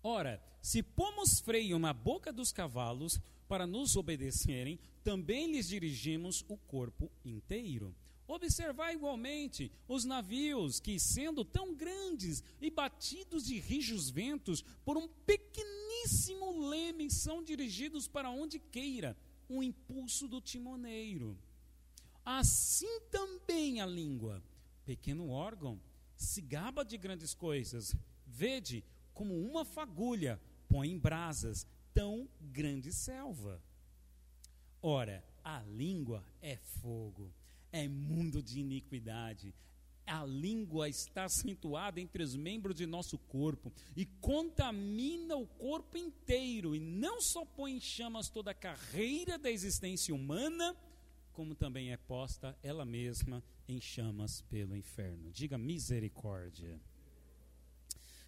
[0.04, 6.58] Ora, se pomos freio na boca dos cavalos para nos obedecerem, também lhes dirigimos o
[6.58, 7.96] corpo inteiro.
[8.28, 15.08] Observar igualmente os navios que, sendo tão grandes e batidos de rijos ventos, por um
[15.08, 19.16] pequeníssimo leme, são dirigidos para onde queira
[19.48, 21.40] o impulso do timoneiro.
[22.26, 24.44] Assim também a língua,
[24.86, 25.80] pequeno órgão,
[26.20, 27.96] se gaba de grandes coisas.
[28.28, 33.60] Vede como uma fagulha põe em brasas tão grande selva.
[34.82, 37.34] Ora, a língua é fogo
[37.72, 39.54] é mundo de iniquidade.
[40.06, 46.76] A língua está acentuada entre os membros de nosso corpo e contamina o corpo inteiro,
[46.76, 50.76] e não só põe em chamas toda a carreira da existência humana,
[51.40, 55.32] como também é posta ela mesma em chamas pelo inferno.
[55.32, 56.78] Diga misericórdia.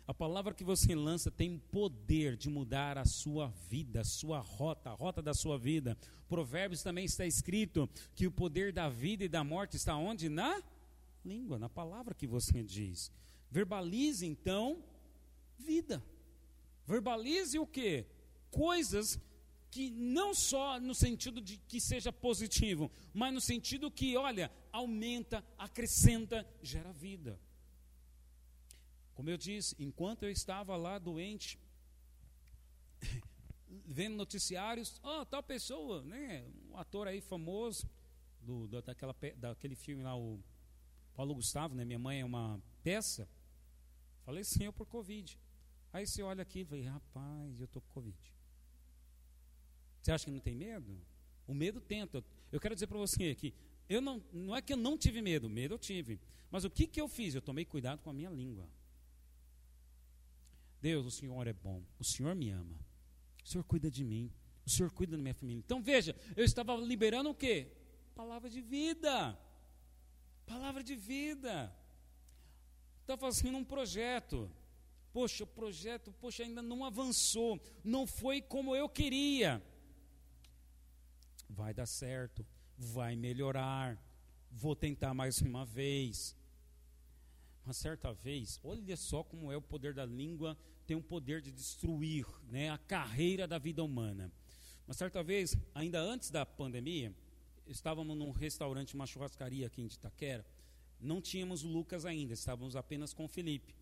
[0.08, 4.92] A palavra que você lança tem poder de mudar a sua vida, a sua rota,
[4.92, 5.98] a rota da sua vida.
[6.30, 10.30] Provérbios também está escrito que o poder da vida e da morte está onde?
[10.30, 10.64] Na
[11.26, 13.12] língua, na palavra que você diz.
[13.50, 14.82] Verbalize então
[15.60, 16.02] vida.
[16.88, 18.06] Verbalize o que?
[18.50, 19.20] Coisas
[19.72, 25.44] que não só no sentido de que seja positivo, mas no sentido que, olha, aumenta,
[25.58, 27.40] acrescenta, gera vida.
[29.14, 31.58] Como eu disse, enquanto eu estava lá doente,
[33.86, 37.90] vendo noticiários, oh, tal pessoa, né, um ator aí famoso,
[38.42, 40.44] do, do, daquela, daquele filme lá, o
[41.14, 43.30] Paulo Gustavo, né, minha mãe é uma peça,
[44.26, 45.40] falei eu por Covid.
[45.94, 48.41] Aí você olha aqui e fala, rapaz, eu estou com Covid.
[50.02, 51.00] Você acha que não tem medo?
[51.48, 52.24] O medo tenta.
[52.52, 53.54] Eu quero dizer para você que
[53.88, 56.20] eu não, não é que eu não tive medo, medo eu tive.
[56.50, 57.36] Mas o que, que eu fiz?
[57.36, 58.68] Eu tomei cuidado com a minha língua.
[60.82, 62.76] Deus, o Senhor é bom, o Senhor me ama,
[63.46, 64.32] o Senhor cuida de mim,
[64.66, 65.62] o Senhor cuida da minha família.
[65.64, 67.68] Então veja, eu estava liberando o quê?
[68.16, 69.38] Palavra de vida.
[70.46, 71.74] Palavra de vida.
[73.02, 74.50] Estava fazendo um projeto.
[75.14, 79.62] Poxa, o projeto, poxa, ainda não avançou, não foi como eu queria.
[81.54, 82.46] Vai dar certo,
[82.78, 84.02] vai melhorar.
[84.50, 86.34] Vou tentar mais uma vez.
[87.66, 91.52] Uma certa vez, olha só como é o poder da língua, tem um poder de
[91.52, 94.32] destruir né, a carreira da vida humana.
[94.88, 97.14] Uma certa vez, ainda antes da pandemia,
[97.68, 100.46] estávamos num restaurante, uma churrascaria aqui em Itaquera,
[101.00, 103.76] não tínhamos Lucas ainda, estávamos apenas com Felipe.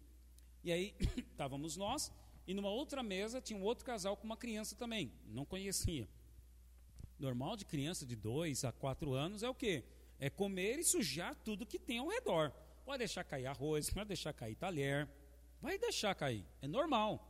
[0.63, 0.93] E aí,
[1.31, 2.11] estávamos nós,
[2.45, 6.07] e numa outra mesa tinha um outro casal com uma criança também, não conhecia.
[7.19, 9.83] Normal de criança de dois a quatro anos é o quê?
[10.17, 12.53] É comer e sujar tudo que tem ao redor.
[12.85, 15.07] Vai deixar cair arroz, vai deixar cair talher,
[15.61, 17.25] vai deixar cair, é normal.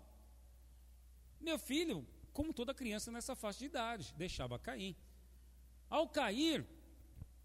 [1.41, 4.95] Meu filho, como toda criança nessa faixa de idade, deixava cair.
[5.89, 6.65] Ao cair,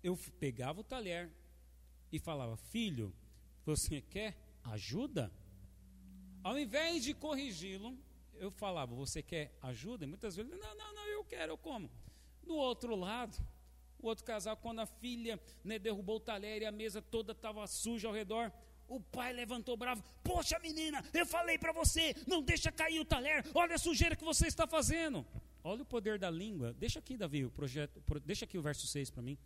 [0.02, 1.32] eu pegava o talher
[2.12, 3.14] e falava: Filho,
[3.64, 5.32] você quer ajuda?
[6.42, 7.96] Ao invés de corrigi-lo,
[8.34, 10.04] eu falava: Você quer ajuda?
[10.04, 11.90] E muitas vezes, não, não, não, eu quero, eu como.
[12.44, 13.36] Do outro lado,
[14.00, 17.66] o outro casal, quando a filha né, derrubou o talher e a mesa toda estava
[17.66, 18.52] suja ao redor,
[18.86, 23.44] o pai levantou bravo: Poxa, menina, eu falei para você, não deixa cair o talher,
[23.54, 25.26] olha a sujeira que você está fazendo.
[25.66, 26.74] Olha o poder da língua.
[26.74, 29.38] Deixa aqui, Davi, o projeto, deixa aqui o verso 6 para mim.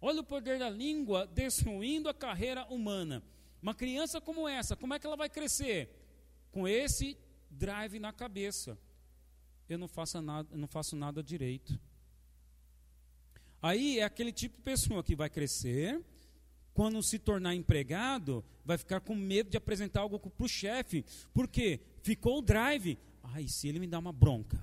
[0.00, 3.22] Olha o poder da língua destruindo a carreira humana.
[3.60, 5.90] Uma criança como essa, como é que ela vai crescer?
[6.50, 7.18] Com esse
[7.50, 8.78] drive na cabeça.
[9.68, 11.78] Eu não faço nada, eu não faço nada direito.
[13.62, 16.02] Aí é aquele tipo de pessoa que vai crescer,
[16.72, 21.80] quando se tornar empregado, vai ficar com medo de apresentar algo para o chefe, porque
[22.02, 22.98] ficou o drive.
[23.22, 24.62] Ai, se ele me dá uma bronca.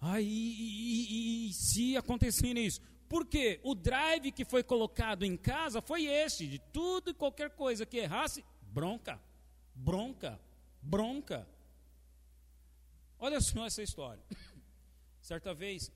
[0.00, 2.80] Ai, e, e, e se acontecer isso?
[3.08, 7.84] Porque o drive que foi colocado em casa foi este, de tudo e qualquer coisa
[7.84, 9.20] que errasse, bronca,
[9.74, 10.40] bronca,
[10.80, 11.48] bronca.
[13.18, 14.22] Olha só essa história.
[15.20, 15.92] Certa vez,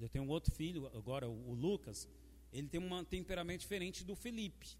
[0.00, 2.08] eu tenho um outro filho, agora o, Lucas.
[2.52, 4.76] Ele tem um temperamento diferente do Felipe.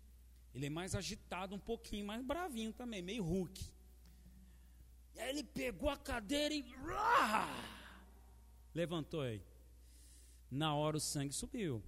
[0.55, 3.65] Ele é mais agitado um pouquinho, mais bravinho também, meio Hulk.
[5.15, 6.65] E aí ele pegou a cadeira e
[8.75, 9.43] levantou aí.
[10.51, 11.83] Na hora o sangue subiu.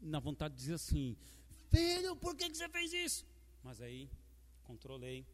[0.00, 1.16] Na vontade de dizer assim:
[1.68, 3.26] Filho, por que, que você fez isso?
[3.62, 4.08] Mas aí
[4.62, 5.26] controlei,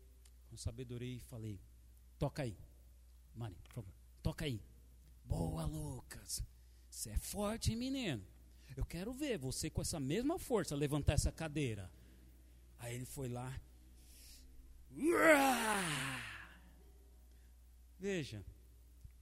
[0.50, 1.60] com sabedoria e falei:
[2.18, 2.56] toca aí.
[3.34, 4.60] Mari, por favor, toca aí.
[5.24, 6.42] Boa, Lucas.
[6.98, 8.26] Você é forte, hein, menino?
[8.76, 11.88] Eu quero ver você com essa mesma força levantar essa cadeira.
[12.76, 13.56] Aí ele foi lá.
[18.00, 18.44] Veja,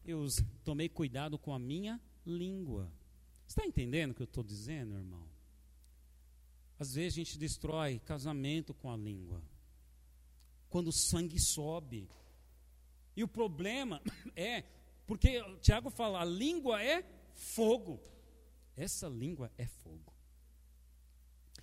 [0.06, 0.26] eu
[0.64, 2.90] tomei cuidado com a minha língua.
[3.46, 5.28] Está entendendo o que eu estou dizendo, irmão?
[6.78, 9.42] Às vezes a gente destrói casamento com a língua.
[10.70, 12.08] Quando o sangue sobe.
[13.14, 14.00] E o problema
[14.34, 14.64] é,
[15.06, 18.00] porque Tiago fala, a língua é fogo.
[18.76, 20.12] Essa língua é fogo.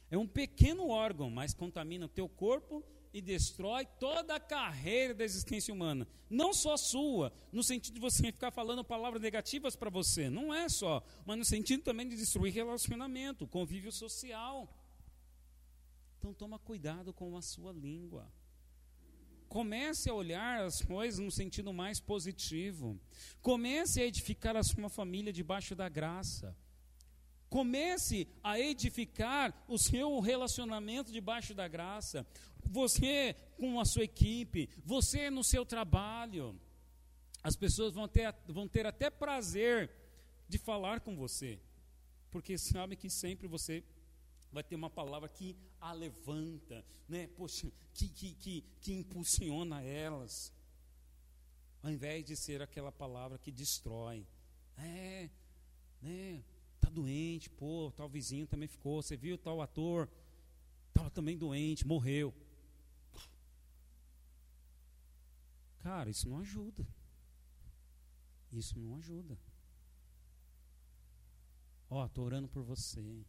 [0.09, 2.83] É um pequeno órgão, mas contamina o teu corpo
[3.13, 6.07] e destrói toda a carreira da existência humana.
[6.29, 10.67] Não só sua, no sentido de você ficar falando palavras negativas para você, não é
[10.69, 14.67] só, mas no sentido também de destruir relacionamento, convívio social.
[16.17, 18.31] Então toma cuidado com a sua língua.
[19.53, 22.99] Comece a olhar as coisas no sentido mais positivo.
[23.39, 26.57] Comece a edificar a sua família debaixo da graça.
[27.49, 32.25] Comece a edificar o seu relacionamento debaixo da graça.
[32.63, 36.59] Você com a sua equipe, você no seu trabalho.
[37.43, 39.91] As pessoas vão ter, vão ter até prazer
[40.49, 41.59] de falar com você,
[42.31, 43.83] porque sabem que sempre você
[44.51, 47.28] vai ter uma palavra que a levanta, né?
[47.28, 50.54] Poxa, que, que, que, que impulsiona elas,
[51.82, 54.26] ao invés de ser aquela palavra que destrói.
[54.78, 55.30] É,
[56.02, 56.41] né?
[56.80, 59.02] Tá doente, pô, tal vizinho também ficou.
[59.02, 60.10] Você viu tal ator,
[60.88, 62.34] estava também doente, morreu.
[65.80, 66.88] Cara, isso não ajuda.
[68.54, 69.38] Isso não ajuda.
[71.89, 73.26] Ó, oh, estou orando por você.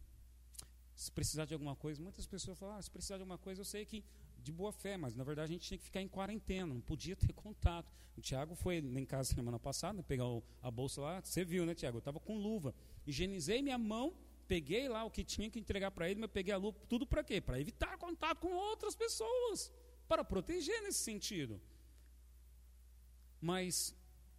[0.95, 3.65] Se precisar de alguma coisa, muitas pessoas falam, ah, se precisar de alguma coisa, eu
[3.65, 4.03] sei que
[4.37, 7.15] de boa fé, mas na verdade a gente tinha que ficar em quarentena, não podia
[7.15, 7.91] ter contato.
[8.15, 10.23] O Tiago foi em casa semana passada, pegar
[10.61, 11.97] a bolsa lá, você viu, né, Tiago?
[11.97, 12.73] Eu estava com luva.
[13.05, 14.15] Higienizei minha mão,
[14.47, 17.23] peguei lá o que tinha que entregar para ele, mas peguei a luva, tudo para
[17.23, 17.41] quê?
[17.41, 19.69] Para evitar contato com outras pessoas,
[20.07, 21.59] para proteger nesse sentido.
[23.41, 23.93] Mas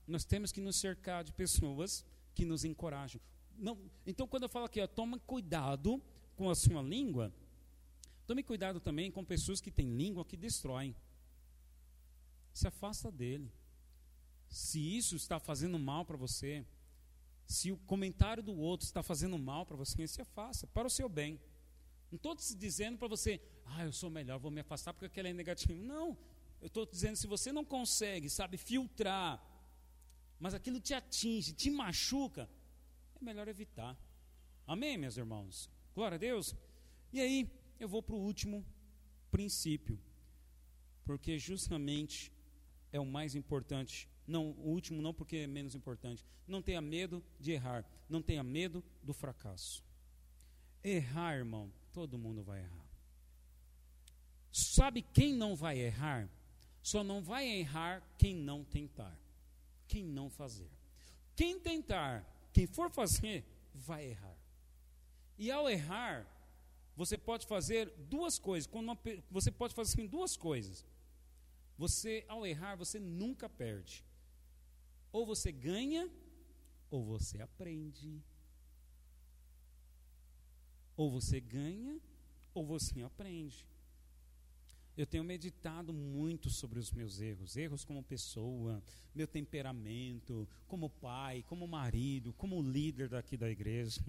[0.07, 3.21] nós temos que nos cercar de pessoas que nos encorajam.
[3.59, 6.03] Não, então, quando eu falo aqui, ó, toma cuidado
[6.37, 7.33] com a sua língua,
[8.27, 10.95] tome cuidado também com pessoas que têm língua que destroem.
[12.53, 13.51] Se afasta dele.
[14.49, 16.65] Se isso está fazendo mal para você,
[17.47, 21.09] se o comentário do outro está fazendo mal para você, se afasta, para o seu
[21.09, 21.41] bem.
[22.11, 25.33] Não estou dizendo para você, ah, eu sou melhor, vou me afastar porque aquele é
[25.33, 25.75] negativo.
[25.75, 26.17] Não,
[26.61, 29.43] eu estou dizendo, se você não consegue, sabe, filtrar,
[30.39, 32.49] mas aquilo te atinge, te machuca,
[33.21, 33.99] é melhor evitar.
[34.67, 35.71] Amém, meus irmãos?
[35.97, 36.55] Glória a Deus.
[37.11, 38.63] E aí, eu vou para o último
[39.31, 39.99] princípio,
[41.07, 42.31] porque justamente
[42.93, 44.07] é o mais importante.
[44.27, 46.23] Não, o último não porque é menos importante.
[46.47, 47.83] Não tenha medo de errar.
[48.11, 49.83] Não tenha medo do fracasso.
[50.85, 52.87] Errar, irmão, todo mundo vai errar.
[54.53, 56.29] Sabe quem não vai errar?
[56.83, 59.19] Só não vai errar quem não tentar.
[59.89, 60.71] Quem não fazer.
[61.35, 64.46] Quem tentar, quem for fazer, vai errar.
[65.39, 66.27] E ao errar,
[66.97, 68.69] você pode fazer duas coisas.
[68.73, 68.99] Uma,
[69.31, 70.85] você pode fazer assim, duas coisas.
[71.77, 74.03] Você, ao errar, você nunca perde.
[75.13, 76.11] Ou você ganha,
[76.91, 78.23] ou você aprende.
[80.97, 82.01] Ou você ganha,
[82.55, 83.67] ou você aprende.
[84.97, 88.83] Eu tenho meditado muito sobre os meus erros, erros como pessoa,
[89.15, 94.01] meu temperamento, como pai, como marido, como líder daqui da igreja.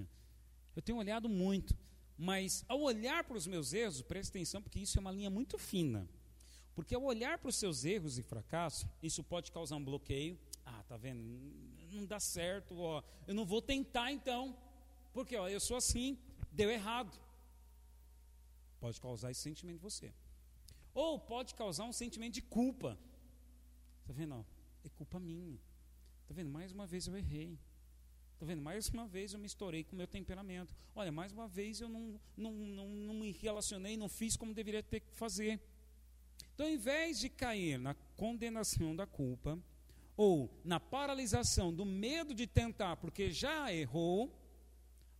[0.77, 1.75] Eu tenho olhado muito,
[2.15, 5.57] mas ao olhar para os meus erros, preste atenção, porque isso é uma linha muito
[5.57, 6.07] fina.
[6.75, 10.37] Porque ao olhar para os seus erros e fracassos, isso pode causar um bloqueio.
[10.63, 11.19] Ah, tá vendo?
[11.91, 13.01] Não dá certo, ó.
[13.25, 14.55] Eu não vou tentar então.
[15.13, 16.15] Porque ó, eu sou assim,
[16.51, 17.19] deu errado.
[18.79, 20.13] Pode causar esse sentimento em você.
[20.93, 22.99] Ou pode causar um sentimento de culpa.
[24.05, 24.35] Tá vendo?
[24.35, 24.43] Ó,
[24.83, 25.57] é culpa minha.
[26.27, 26.51] Tá vendo?
[26.51, 27.57] Mais uma vez eu errei.
[28.37, 28.61] Está vendo?
[28.61, 30.71] Mais uma vez eu me estourei com o meu temperamento.
[30.95, 34.83] Olha, mais uma vez eu não, não, não, não me relacionei, não fiz como deveria
[34.83, 35.59] ter que fazer.
[36.53, 39.57] Então, ao invés de cair na condenação da culpa,
[40.15, 44.31] ou na paralisação do medo de tentar, porque já errou,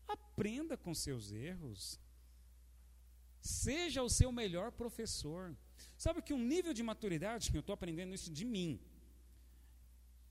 [0.08, 2.00] aprenda com seus erros.
[3.42, 5.58] Seja o seu melhor professor.
[5.98, 8.80] Sabe que um nível de maturidade, eu estou aprendendo isso de mim,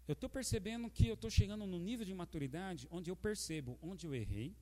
[0.06, 4.06] eu estou percebendo que eu estou chegando no nível de maturidade onde eu percebo onde
[4.06, 4.54] eu errei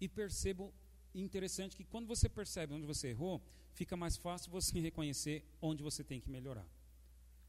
[0.00, 0.72] e percebo
[1.14, 6.02] interessante que quando você percebe onde você errou, fica mais fácil você reconhecer onde você
[6.04, 6.66] tem que melhorar.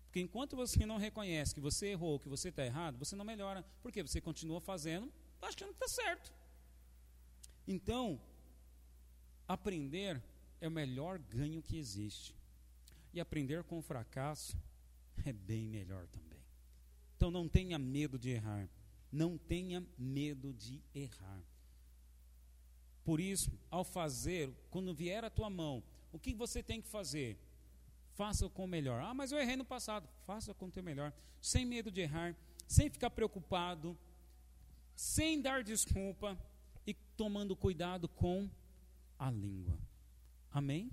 [0.05, 3.65] Porque enquanto você não reconhece que você errou, que você está errado, você não melhora.
[3.81, 5.11] Porque você continua fazendo,
[5.41, 6.33] achando que está certo.
[7.67, 8.19] Então,
[9.47, 10.23] aprender
[10.61, 12.33] é o melhor ganho que existe.
[13.13, 14.57] E aprender com o fracasso
[15.25, 16.26] é bem melhor também.
[17.17, 18.69] Então não tenha medo de errar.
[19.11, 21.41] Não tenha medo de errar.
[23.03, 27.35] Por isso, ao fazer, quando vier a tua mão, o que você tem que fazer?
[28.13, 29.01] Faça com o melhor.
[29.01, 30.07] Ah, mas eu errei no passado.
[30.25, 31.11] Faça com o teu melhor.
[31.41, 32.35] Sem medo de errar,
[32.67, 33.97] sem ficar preocupado,
[34.95, 36.37] sem dar desculpa
[36.85, 38.47] e tomando cuidado com
[39.17, 39.79] a língua.
[40.51, 40.91] Amém?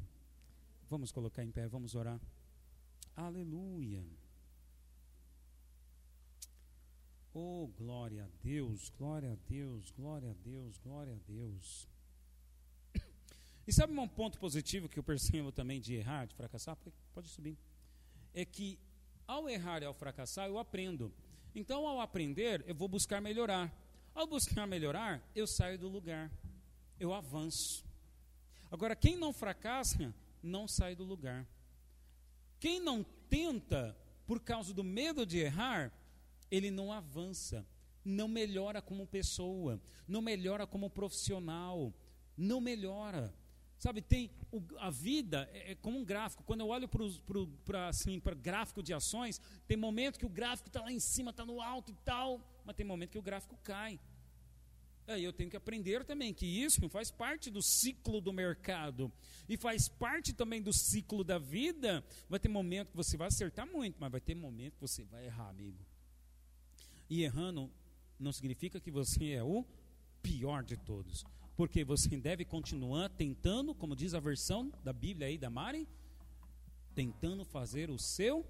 [0.89, 2.19] Vamos colocar em pé, vamos orar.
[3.15, 4.03] Aleluia.
[7.37, 11.89] Oh, glória a Deus, glória a Deus, glória a Deus, glória a Deus.
[13.67, 16.79] E sabe um ponto positivo que eu percebo também de errar, de fracassar?
[17.13, 17.59] Pode subir.
[18.33, 18.79] É que
[19.27, 21.13] ao errar e ao fracassar, eu aprendo.
[21.57, 23.73] Então, ao aprender, eu vou buscar melhorar.
[24.15, 26.31] Ao buscar melhorar, eu saio do lugar.
[27.01, 27.85] Eu avanço.
[28.71, 31.45] Agora, quem não fracassa, não sai do lugar.
[32.61, 35.93] Quem não tenta, por causa do medo de errar,
[36.51, 37.67] ele não avança,
[38.05, 41.93] não melhora como pessoa, não melhora como profissional,
[42.37, 43.35] não melhora.
[43.79, 46.43] Sabe, tem o, a vida é, é, como um gráfico.
[46.45, 46.89] Quando eu olho
[47.65, 51.45] para assim, gráfico de ações, tem momento que o gráfico está lá em cima, está
[51.45, 54.01] no alto e tal, mas tem momento que o gráfico cai.
[55.07, 59.13] Aí eu tenho que aprender também que isso faz parte do ciclo do mercado
[59.47, 62.03] e faz parte também do ciclo da vida.
[62.27, 65.27] Vai ter momento que você vai acertar muito, mas vai ter momento que você vai
[65.27, 65.85] errar, amigo.
[67.09, 67.71] E errando
[68.19, 69.65] não significa que você é o
[70.23, 71.25] pior de todos.
[71.57, 75.87] Porque você deve continuar tentando, como diz a versão da Bíblia aí da Mari,
[76.95, 78.45] tentando fazer o seu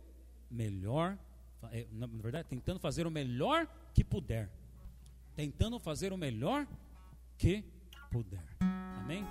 [0.50, 1.18] melhor,
[1.70, 4.50] é, na verdade, tentando fazer o melhor que puder.
[5.34, 6.66] Tentando fazer o melhor
[7.36, 7.64] que
[8.10, 8.44] puder.
[8.60, 9.24] Amém?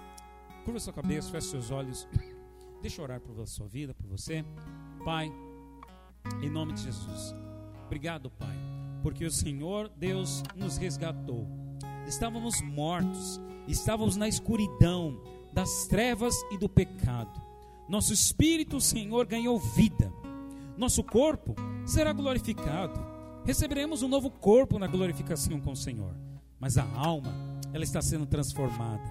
[0.65, 2.07] Curva sua cabeça, feche seus olhos.
[2.81, 4.43] Deixa eu orar por sua vida, por você.
[5.03, 5.31] Pai,
[6.43, 7.33] em nome de Jesus.
[7.85, 8.55] Obrigado, Pai,
[9.03, 11.47] porque o Senhor Deus nos resgatou.
[12.07, 15.19] Estávamos mortos estávamos na escuridão
[15.51, 17.41] das trevas e do pecado.
[17.87, 20.11] Nosso espírito, Senhor, ganhou vida.
[20.77, 22.99] Nosso corpo será glorificado.
[23.45, 26.15] Receberemos um novo corpo na glorificação com o Senhor.
[26.59, 27.33] Mas a alma,
[27.73, 29.03] ela está sendo transformada.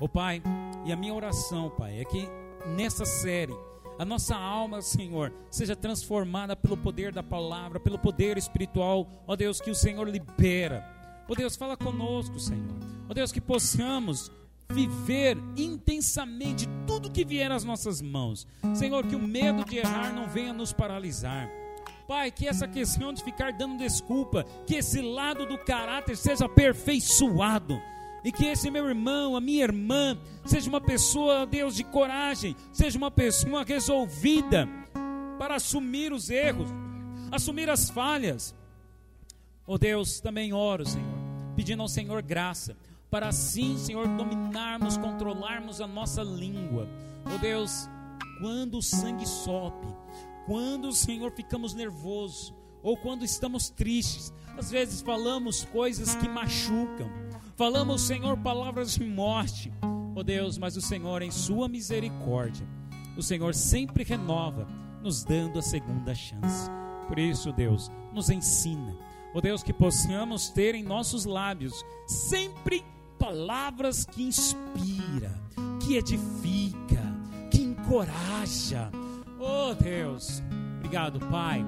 [0.00, 0.42] Ó oh, Pai,
[0.86, 2.28] e a minha oração, Pai, é que
[2.76, 3.54] nessa série
[3.98, 9.60] a nossa alma, Senhor, seja transformada pelo poder da palavra, pelo poder espiritual, ó Deus,
[9.60, 10.92] que o Senhor libera
[11.28, 12.76] Ó Deus, fala conosco, Senhor.
[13.08, 14.30] Ó Deus, que possamos
[14.70, 18.46] viver intensamente tudo que vier às nossas mãos.
[18.74, 21.48] Senhor, que o medo de errar não venha nos paralisar.
[22.08, 27.80] Pai, que essa questão de ficar dando desculpa, que esse lado do caráter seja aperfeiçoado.
[28.24, 32.96] E que esse meu irmão, a minha irmã, seja uma pessoa, Deus, de coragem, seja
[32.96, 34.68] uma pessoa resolvida
[35.38, 36.68] para assumir os erros,
[37.32, 38.54] assumir as falhas,
[39.64, 41.18] Oh Deus, também oro, Senhor,
[41.54, 42.76] pedindo ao Senhor graça,
[43.08, 46.88] para assim, Senhor, dominarmos, controlarmos a nossa língua.
[47.32, 47.88] Oh Deus,
[48.40, 49.86] quando o sangue sobe,
[50.46, 52.52] quando, Senhor, ficamos nervosos,
[52.82, 57.08] ou quando estamos tristes, às vezes falamos coisas que machucam,
[57.56, 59.72] falamos, Senhor, palavras de morte.
[60.14, 62.66] Oh Deus, mas o Senhor, em Sua misericórdia,
[63.16, 64.66] o Senhor sempre renova,
[65.02, 66.70] nos dando a segunda chance.
[67.08, 68.96] Por isso, Deus, nos ensina
[69.34, 72.84] Ó oh Deus, que possamos ter em nossos lábios sempre
[73.18, 75.32] palavras que inspira,
[75.80, 77.00] que edifica,
[77.50, 78.90] que encoraja.
[79.40, 80.42] Oh Deus,
[80.76, 81.64] obrigado, Pai,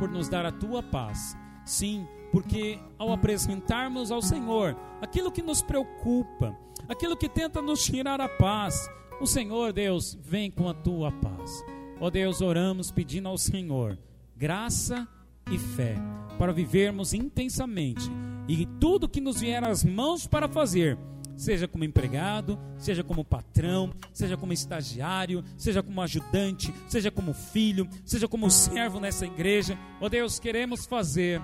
[0.00, 1.36] por nos dar a tua paz.
[1.64, 2.04] Sim,
[2.34, 6.58] porque ao apresentarmos ao Senhor aquilo que nos preocupa,
[6.88, 11.64] aquilo que tenta nos tirar a paz, o Senhor, Deus, vem com a tua paz.
[12.00, 13.96] Ó oh Deus, oramos pedindo ao Senhor
[14.36, 15.06] graça
[15.48, 15.94] e fé
[16.36, 18.10] para vivermos intensamente
[18.48, 20.98] e tudo que nos vier às mãos para fazer,
[21.36, 27.88] seja como empregado, seja como patrão, seja como estagiário, seja como ajudante, seja como filho,
[28.04, 31.40] seja como servo nessa igreja, ó oh Deus, queremos fazer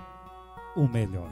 [0.76, 1.30] o melhor.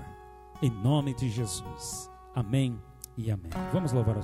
[0.62, 2.10] Em nome de Jesus.
[2.34, 2.80] Amém
[3.16, 3.50] e amém.
[3.72, 4.16] Vamos louvar